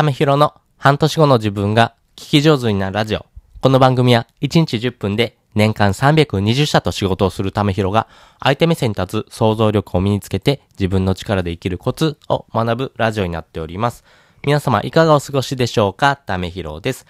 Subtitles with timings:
[0.00, 3.26] ためひろの半年後の自分が聞き上手になるラジオ。
[3.60, 8.08] この番組は1日10分で年間320社と仕事をするためひろが
[8.42, 14.02] 相手目線に立つ想像力を身につけて自分の力で生きるコツを学ぶラジオになっております。
[14.42, 16.16] 皆様いかがお過ごしでしょうか？
[16.16, 17.04] ためひろです。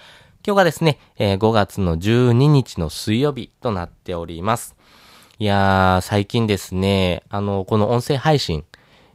[0.45, 4.75] 今日がですね、え5月の12日の水曜日となっております。
[5.38, 8.64] いやー、最近ですね、あの、この音声配信、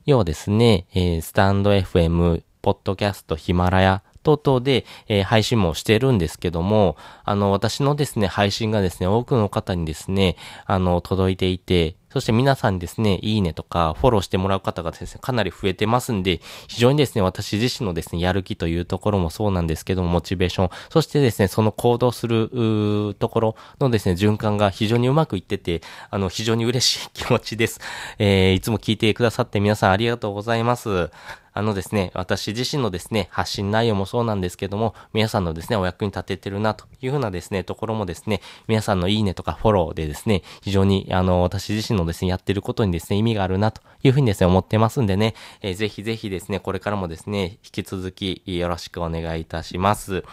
[0.06, 10.36] 要はですね、えースタンド FM、ポッドキャスト、ヒマラヤ等々で、えー配信もしてるんですけども、あの、私のですね、配信がですね、多くの方にですね、
[10.66, 27.80] あの、届いていて、そして皆さんにですね、いいねとか、フォローしてもらう方がですね、かなり増えてますんで、非常にですね、私自身のですね、やる気というところもそうなんですけども、モチベーション、そしてですね、その行動する、ところのですね、循環が非常にうまくいってて、あの、非常に嬉しい気持ちです。
[28.18, 31.12] えー、いつも聞いてくださって皆さんありがとうございます。
[31.58, 50.26] あのですね、私自身のですね、発信内容もそうなんですけども、皆さんのですね、お役に立ててるなというふうなですね、ところもですね、皆さんのいいねとかフォローでですね、非常に、あの、私自身のですね、やってることにですね、意味があるなというふうにですね、思ってますんでね、えーぜひぜひですね、これからもですね、引き続きよろしくお願いいたします。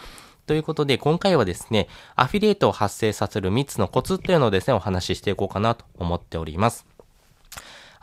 [0.45, 6.92] ということで、今回はですね、アフィリエイトを発生させる3つのコツというのをですね、お話ししていこうかなと思っております。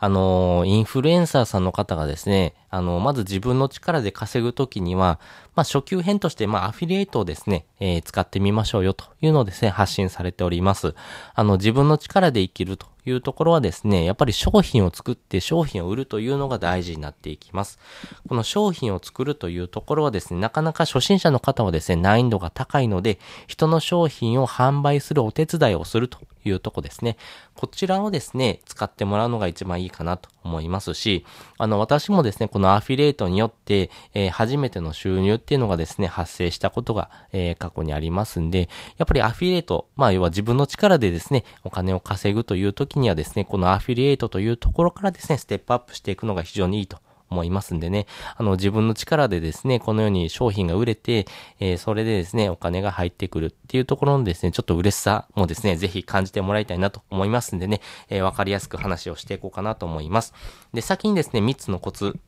[0.03, 5.19] あの、インフルエンサーさんの方がですね、あの、まず自分の力で稼ぐときには、
[5.53, 10.95] まあ、初級編として、まあ、アフィリエイトをですね、えー使ってみましょうよというのをですね、発信されております。
[11.35, 17.79] あの、自分の力で生きるというところはですね、やっぱり商品を作って商品を売るというのが大事になっていきます。
[18.27, 27.17] この商品を作るというところはですね、なかなか初心者の方はですね、難易度が高いので、人の商品を販売するお手伝いをするというとこですね。
[27.55, 31.25] こちらをですね、使ってもらうのが一番いいかなと思いますし、
[31.57, 46.99] あの、私もですね、このアフィリエイトによって、えー初めての収入っていうのがですね、発生したことが、えー過去にありますんで、やっぱりアフィリエイト、まあ、要は自分の力でですね、お金を稼ぐという時にはですね、このアフィリエイトというところからですね、ステップアップしていくのが非常にいいと
[47.31, 48.05] 思いますんでね、
[48.37, 51.25] あの、自分の力でですね、このように商品が売れて、
[51.59, 60.33] えーそれでですね、お金が入ってくるっていうところのですね、ちょっと嬉しさもですね、ぜひ感じてもらいたいなと思いますんでね、えーわかりやすく話をしていこうかなと思います。
[60.73, 62.19] で、先にですね、3つのコツ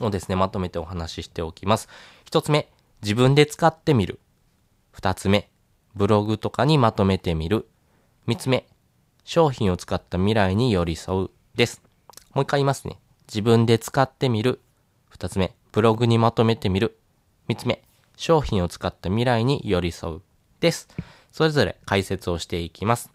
[0.00, 1.88] をですね、まとめてお話ししておきます。
[2.30, 2.68] 1つ目、
[3.02, 4.20] 自分で使ってみる。
[4.96, 5.48] 2つ目、
[5.94, 7.68] ブログとかにまとめてみる。
[8.28, 8.66] 3つ目、
[9.24, 11.30] 商品を使った未来に寄り添う。
[11.54, 11.82] です。
[12.34, 12.98] もう一回言いますね。
[13.28, 14.60] 自分で使ってみる。
[15.08, 16.98] 二つ目、ブログにまとめてみる。
[17.48, 17.82] 三つ目、
[18.16, 20.22] 商品を使った未来に寄り添う。
[20.60, 20.88] です。
[21.30, 23.10] それぞれ解説をしていきます。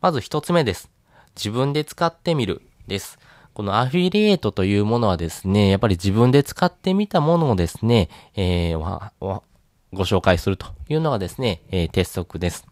[0.00, 0.90] まず一つ目です。
[1.36, 2.62] 自分で使ってみる。
[2.86, 3.18] です。
[3.54, 9.42] このアフィリエイトというものはですね、やっぱり自分で使ってみたものをですね、えー
[9.94, 12.71] ご紹介するというのがですね、えー鉄則です。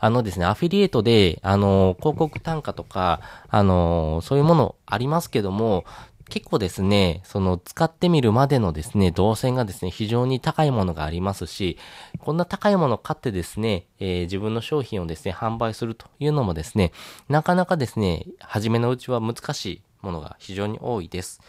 [0.00, 5.84] あのですね、アフィリエイトで、あの、広告単価とか、あの、そういうものありますけども、
[6.30, 11.76] 結構ですね、その使ってみるまでのですね、動線がですね、非常に高いものがありますし、
[12.20, 16.92] こんな高いものを買ってですね、えー自分の商品をですね、販売するというのもですね、
[17.28, 21.40] なかなかですね、初めのうちは難しいものが非常に多いです。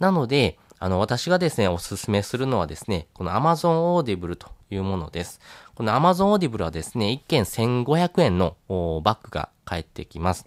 [0.00, 5.40] なので、あの、私がですね、おすすめするのはですね、この Amazon Audible というものです。
[5.74, 8.56] この Amazon Audible はですね、1件1500円の
[9.02, 10.46] バッグが返ってきます。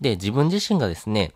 [0.00, 1.32] で、自分自身がですね、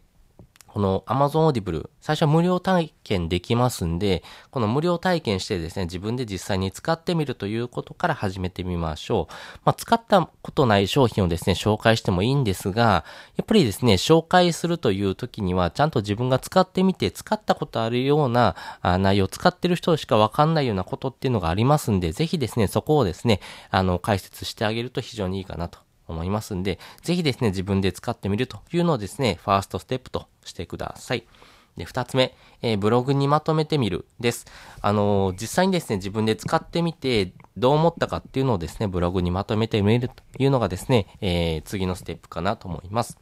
[0.73, 9.35] この Amazon Audible、最初は無料体験できますんで、この無料体験してですね、自分で実際に使ってみるということから始めてみましょう。
[9.67, 13.05] まあ、使ったことない商品をですね、紹介してもいいんですが、
[13.37, 23.41] やっぱりですね、紹介するという時には、ちゃんと自分が使ってみて、使ったことあるような内容、使ってる人しかわかんないようなことっていうのがありますんで、ぜひですね、そこをですね、
[23.71, 31.25] あの、解説してあげると非常にいいかなと思いますんで、ぜひですね、自分で使ってみるというのをですね、ファーストステップとしてください。
[31.77, 34.47] で、二つ目、えーブログにまとめてみるです。
[34.81, 43.19] あのー実際にですね、自分で使ってみて、どう思ったかっていうのをですね、ブログにまとめてみるというのがですね、えー次のステップかなと思います。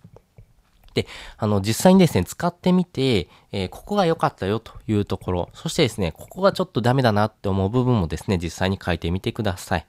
[0.94, 1.06] で、
[1.38, 9.86] あの、実際にですね、使ってみて、えーここが良かったよというところ、そしてですね、ここがちょっとダメだなって思う部分もですね、実際に書いてみてください。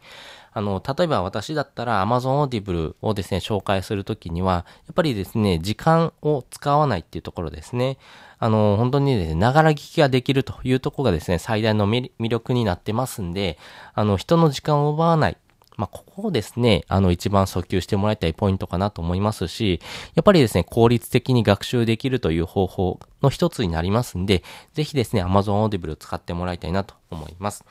[0.53, 7.97] あの、例えば私だったら Amazon Audible をですね、紹介するときには、やっぱりですね、時間を使わないっていうところですね。
[8.37, 13.57] あの、本当にですね、ながら聞きができるというところがですね、最大の魅力になってますんで、
[13.93, 15.37] あの、人の時間を奪わない。
[15.77, 19.79] まあ、ここをですね、あの、一番訴求してもらいたいポイントかなと思いますし、
[20.15, 27.63] やっぱりですね、効率的に学習できるという方法の一つになりますんで、ぜひですね、Amazon Audible を使ってもらいたいなと思います。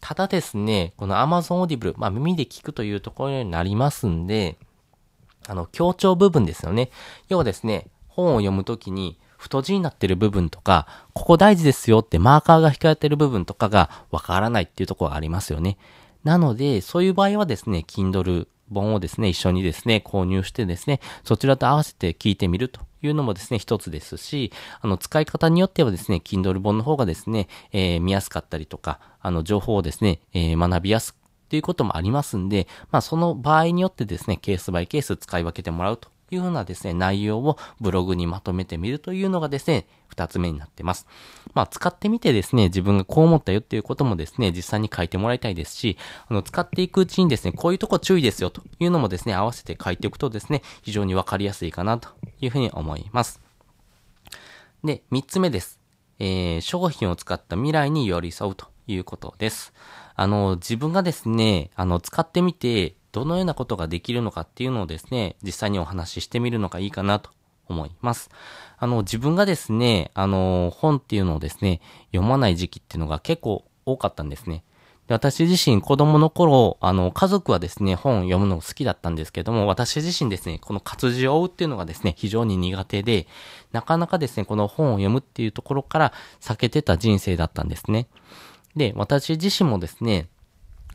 [0.00, 4.56] ただですね、この Amazon Audible、まあ、耳で聞くというところになりますんで、
[5.46, 6.90] あの、強調部分ですよね。
[7.28, 15.78] 要はですね、本を読むときに、太字になってる部分とか、ここ大事ですよってマーカーが引かれてる部分とかがわからないっていうところがありますよね。
[16.24, 31.18] なので、そういう場合はですね、Kindle 本をですね、一緒にですね、購入してですね、そちらと合わせて聞いてみるというのもですね、一つですし、あの、使い方によってはですね、Kindle 本の方がですね、えー、見やすかったりとか、あの、情報をですね、えー、学びやすくっ
[31.52, 41.06] ていうこともありますんで、まあその場合によってですね、ケースバイケース使い分けてもらうというふうなですね、内容をブログにまとめてみるというのがですね、二つ目になってます。
[41.54, 45.96] まあ、使ってみてですね、自分がこう思ったよっていうこともですね、実際に書いてもらいたいですし、
[46.28, 52.08] あの、使っていくうちにですね、こういうとこ注意ですよというのもですね、合わせて書いておくとですね、非常にわかりやすいかなと
[52.40, 53.40] いうふうに思います。
[54.84, 55.80] で、三つ目です。
[56.18, 59.72] えー、商品を使った未来に寄り添うということです。
[60.14, 67.30] あの、自分がですね、あの、使ってみて、どのようなことができるのかっていうのをですね、実際にお話ししてみるのがいいかなと
[67.68, 68.30] 思います。
[68.78, 71.80] あの、自分がですね、あの、本っていうのをですね、
[72.12, 74.64] 読まない時期っていうのが結構多かったんですね。
[75.08, 83.26] で私自身子供の頃、あの、家族はですね、本を読むのが好きだったんですけども、私自身ですね、この活字を追うっていうのがですね、非常に苦手で、
[83.72, 88.06] なかなかですね、この本を読むっていうところから避けてた人生だったんですね。
[88.76, 90.28] で、私自身もですね、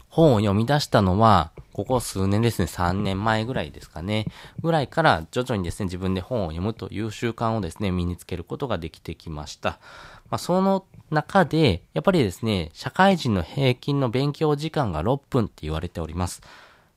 [0.10, 4.26] 本を読み出したのは、ここ数年ですね、3年前ぐらいですかね、
[4.64, 9.78] ぐらいから徐々にですね、自分で本を読むという習慣をですね、身につけることができてきました。
[10.32, 16.42] まあ、その中で、やっぱりですね、社会人の平均の勉強時間が6分って言われております。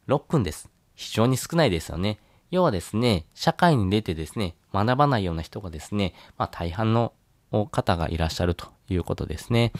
[0.08, 0.70] 6分です。
[0.94, 2.18] 非常に少ないですよね。
[2.50, 7.12] 要はですね、社会に出てですね、学ばないような人がですね、まあ大半の
[7.70, 9.72] 方がいらっしゃるということですね。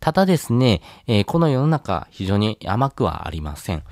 [0.00, 3.84] ただですね、えー、この世の中非常に甘くはありません。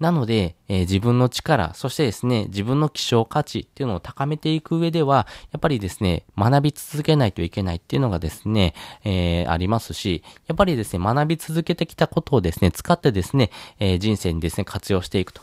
[0.00, 8.74] なので、えー、自分の力、そしてですね、自分の希少価値っていうのを高めていく上では、やっぱりですね、学び続けないといけないっていうのがですね、
[9.04, 15.42] えー、ありますし、やっぱりですね、学び続けてきたことをですね、使ってですね、えー、人生にですね、活用していくと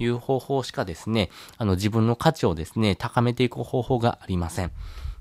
[0.00, 4.72] いう方法しかですね、あの自分の価値をですね、高めていく方法がありません。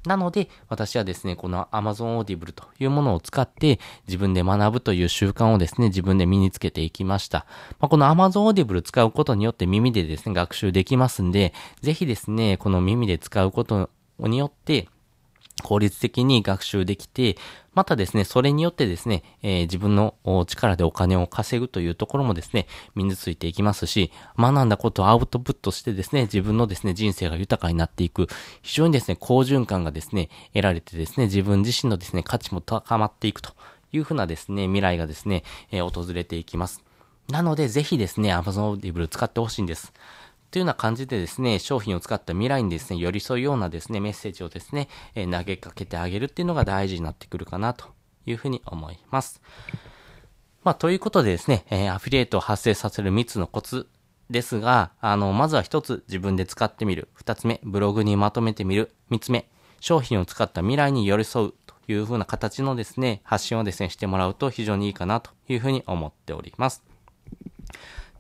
[0.06, 7.46] なので、私はですね、この Amazon Audible というものを使って自分で学ぶという習慣をですね、自分で身につけていきました。
[7.80, 13.90] まあ、この Amazon Audible 使うことによって耳でですね、学習できますんで、ぜひですね、この耳で使うこと
[14.20, 14.88] によって、
[15.62, 17.38] 効率的に学習できて、
[17.74, 20.16] またですね、それによってですね、えー、自分の
[20.46, 28.28] 力でお金を稼ぐというところもですね、身についていきますし、学んだことをアウトプットしてですね、自分のですね、人生が豊かになっていく、
[28.62, 33.54] 非常にですね、好循環がですね、得られてですね、自分自身のですね、価値も高まっていくと
[33.94, 36.84] いうふうなですね、未来がですね、えー、訪れていきます。
[37.30, 39.94] なので、ぜひですね、Amazon Audible 使ってほしいんです。
[40.52, 47.86] というような感じでですね、商品を使った未来にですね、寄り添うようなですね、メッセージをですね、え、投げかけてあげるっていうのが大事になってくるかなと
[48.26, 49.42] いうふうに思います。
[50.64, 53.88] まあ、ということでですね、え、アフィリエイトを発生させる3つのコツ
[54.30, 57.08] ですが、あの、まずは1つ自分で使ってみる。
[57.18, 58.94] 2つ目、ブログにまとめてみる。
[59.10, 59.50] 3つ目、
[59.80, 66.84] 商品を使った未来に寄り添うというふうな形のですね、発信をですね、してもらうと非常にいいかなというふうに思っております。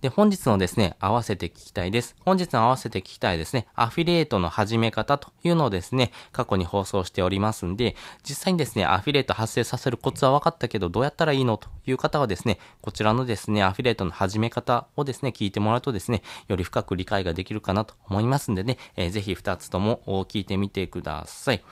[0.01, 2.15] で、本日のですね、合わせて聞きたいです。
[2.21, 21.63] 本日の合わせて聞きたいですね、アフィリエイトの始め方というのをですね、過去に放送しておりますんで、実際にですね、アフィリエイト発生させるコツは分かったけど、どうやったらいいのという方はですね、こちらのですね、アフィリエイトの始め方をですね、聞いてもらうとですね、より深く理解ができるかなと思いますんでね、えー、ぜひ2つとも聞いてみてください。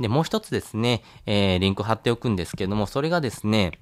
[0.00, 3.78] で、もう一つですね、えー、リンク貼っておくんですけども、それがですね、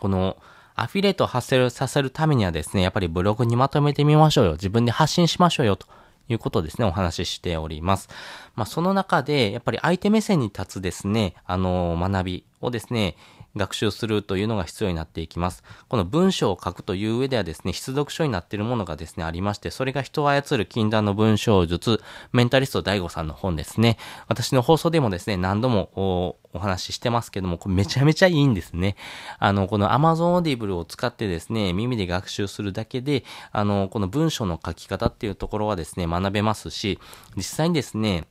[0.00, 0.36] この、
[0.74, 4.52] アフィリエイトを発生させるためにはですね、やっぱりブログにまとめてみましょうよ。
[4.52, 5.76] 自分で発信しましょうよ。
[5.76, 5.86] と
[6.28, 8.08] いうことですね、お話ししております。
[8.54, 13.16] まあ、その中で、やっぱり相手目線に立つですね、あの、学びをですね、
[13.56, 15.62] 学習するというのが必要になっていきます。
[15.88, 22.00] この文章を書くという上ではですね、必読書になっているものがですね、ありまして、それが人を操る禁断の文章術、
[22.32, 23.98] メンタリスト大悟さんの本ですね。
[24.28, 28.96] 私の放送でもですね、何度もお話ししてますけども、これめちゃめちゃいいんですね。
[29.38, 36.98] あの、この Amazon Audible を使ってですね、耳で学習するだけで、あの、この文章の書き方っていうところはですね、学べますし、
[37.36, 38.26] 実際にですね、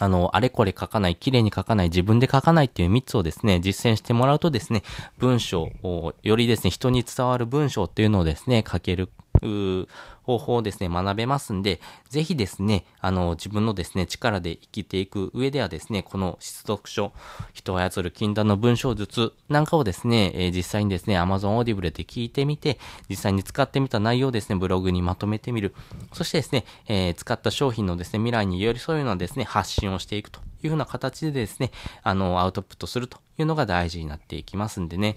[0.00, 4.82] あの、あれこれ書かない、綺麗に書かない、自分で書かないっていう3つをですね、実践してもらうとですね、
[5.18, 9.10] 文章を、よりですね、人に伝わる文章っていうのをですね、書ける
[9.42, 9.88] う
[10.22, 17.12] 方法をですね、学べますんで、ぜひですね、あの、自分のですね、力で生きていく上ではですね、この出読書、
[17.52, 25.74] 人を操る禁断の文章術なんかをですね、えー、実際にですね、Amazon Audible で聞いてみて、実際に使ってみた内容をですね、ブログにまとめてみる。
[26.12, 31.72] そしてですね、えー、使った商品のですね、未来に寄り添うようなですね、発信をしていくというふうな形でですね、
[32.02, 35.16] あの、アウトプットするというのが大事になっていきますんでね。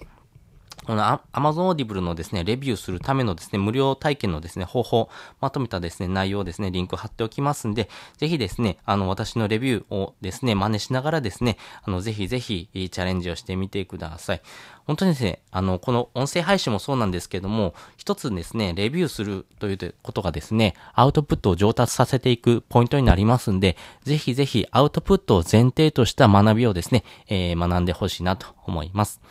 [0.86, 5.10] この Amazon Audible のですね、レビューするためのですね、無料体験のですね、方法、
[5.42, 14.42] まとめたですね、内容をですね、リンク貼っておきますんで、ぜひですね、あの、私のレビューをですね、真似しながらですね、あの、ぜひぜひ、チャレンジをしてみてください。
[14.86, 29.22] 本当にですね、あの、この音声配信もそうなんですけども、一つですね、レビューするということがですね、アウトプットを上達させていくポイントになりますんで、ぜひぜひアウトプットを前提とした学びをですね、えー、学んでほしいなと思います。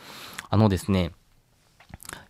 [0.49, 1.11] あのですね、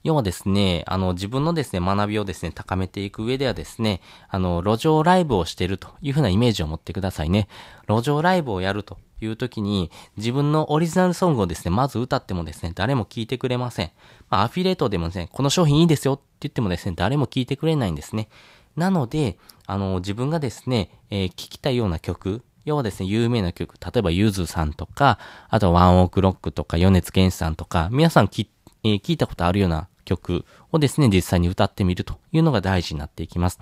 [0.04, 7.48] 要はですね、あの、自分のですね、学びをですね、高めていく上ではですね、あの、路上ライブをしているというふうなイメージを持ってくださいね。
[7.88, 13.92] 路上ライブをやるという時に、自分のオリジナルソングをですね、まず歌ってもですね、誰も聞いてくれません。
[14.30, 18.30] まあ、アフィレートでもですね、この商品いいですよって言ってもですね、誰も聞いてくれないんですね。
[18.76, 28.48] なので、あの、自分がですね、えー、聞きたいような曲、要はですね、有名な曲、例えばゆずさんとか、あとワンオークロックとか、米津玄師さんとか、皆さん聞,、
[28.86, 33.60] えー、聞いたことあるような曲をですね、実際に歌ってみるというのが大事になっていきます。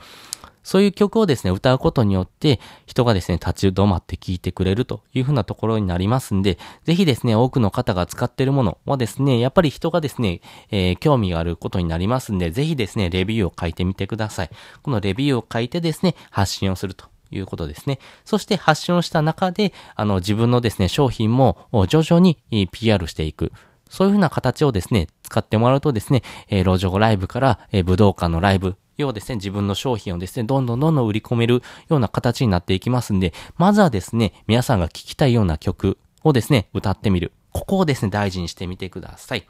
[0.63, 14.49] そういう曲をですね、歌うことによって、人がですね、立ち止まって聴いてくれるというふうなところになりますんで、ぜひですね、多くの方が使っているものはですね、やっぱり人がですね、えー、興味があることになりますんで、ぜひですね、レビューを書いてみてください。
[14.81, 17.99] このレビューを書いてですね、発信をするということですね。
[18.23, 22.37] そして発信をした中で、あの、自分のですね、商品も徐々に
[22.71, 23.51] PR していく。
[23.93, 37.33] そういうふうな形をですね、使ってもらうとですね、えー、路上ライブから、えー、武道館のライブ、要はですね、自分の商品をですね、どんどんどんどん売り込めるような形になっていきますんで、まずはですね、皆さんが聴きたいような曲をですね、歌ってみる。
[37.51, 39.45] ここをですね、大事にしてみてください。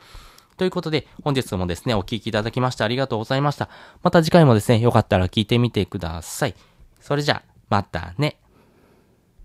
[0.58, 3.70] ということで、本日もですね、お聴きいただきましてありがとうございました。
[4.02, 6.56] また次回もですね、よかったら聞いてみてください。
[7.00, 8.43] それじゃあ、またね。